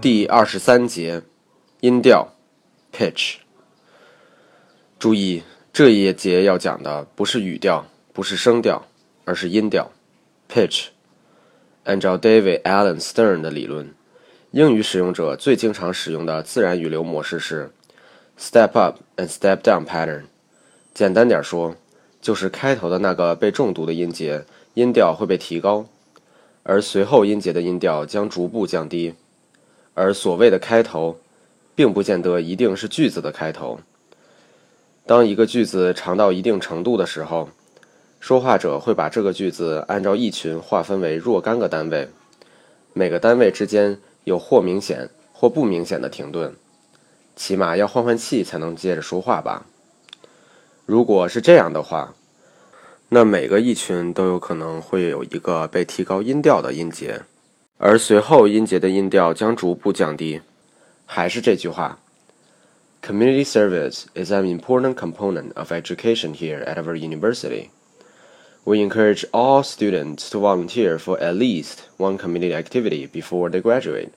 [0.00, 1.22] 第二十三节，
[1.80, 2.32] 音调
[2.92, 3.38] ，pitch。
[4.96, 5.42] 注意，
[5.72, 8.86] 这一节要讲的不是语调，不是声调，
[9.24, 9.90] 而是音调
[10.48, 10.86] ，pitch。
[11.82, 13.92] 按照 David Allen Stern 的理论，
[14.52, 17.72] 英语使用者最经常使用的自然语流模式是
[18.38, 20.26] step up and step down pattern。
[20.94, 21.74] 简单点说，
[22.20, 25.86] 就是开头的那个被重读的音节，音调会被提高。
[26.62, 29.14] 而随后音节的音调将逐步降低，
[29.98, 31.18] 而所谓的开头，
[31.74, 33.80] 并不见得一定是句子的开头。
[35.04, 37.48] 当一个句子长到一定程度的时候，
[38.20, 42.08] 说话者会把这个句子按照一群划分为若干个单位，
[42.92, 46.54] 每个单位之间有或明显或不明显的停顿，
[47.34, 49.66] 起码要换换气才能接着说话吧。
[50.86, 52.14] 如果是这样的话。
[53.10, 57.22] 那每个意群都有可能会有一个被提高音调的音节，
[57.77, 60.41] 而随后音节的音调将逐步降低。
[61.05, 61.99] 还是这句话，
[63.01, 67.69] Community service is an important component of education here at our university.
[68.63, 74.11] We encourage all students to volunteer for at least one community activity before they graduate.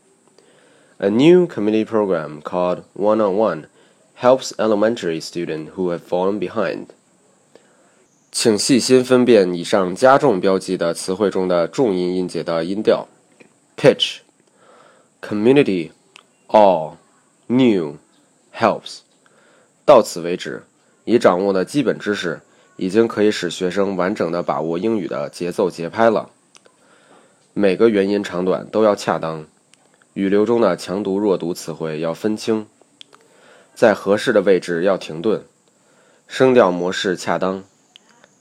[0.98, 3.67] A new community program called One on One
[4.15, 6.87] helps elementary students who have fallen behind.
[8.31, 13.09] 请细心分辨以上加重标记的词汇中的重音音节的音调
[13.82, 14.20] ：pitch、
[15.24, 15.90] community、
[16.50, 16.98] all、
[17.48, 17.96] new、
[18.56, 19.00] helps。
[19.84, 20.62] 到此为止，
[21.04, 22.42] 已掌握的基本知识
[22.78, 26.30] 已经可以使学生完整的把握英语的节奏节拍了。
[27.56, 29.48] 每个元音长短都要恰当，
[30.14, 32.68] 语流中的强读弱读词汇要分清，
[33.73, 35.44] 在合适的位置要停顿，
[36.28, 37.64] 声调模式恰当。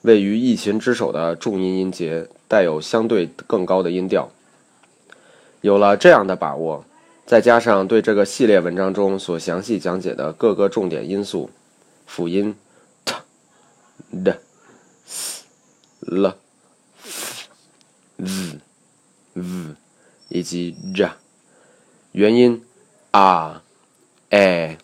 [0.02, 4.30] 位于一琴之首的重音音节带有相对更高的音调。
[5.60, 6.84] 有了这样的把握，
[7.26, 11.50] 再加上对这个系列文章中所详细讲解的各个重点因素——
[12.06, 12.54] 辅音
[13.04, 13.14] t、
[14.24, 14.34] d、
[15.06, 15.44] s、
[16.00, 16.36] l、f、
[18.18, 18.60] z、
[19.34, 19.42] v
[20.28, 21.10] 以及 j，
[22.12, 22.64] 元音
[23.10, 23.60] r、
[24.30, 24.78] a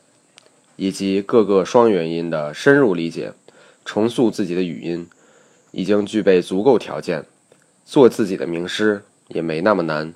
[0.76, 3.32] 以及各个双元音的深入理解。
[3.88, 5.08] 重塑自己的语音，
[5.70, 7.24] 已经具备足够条件，
[7.84, 10.12] 做自己的名师也没那么难。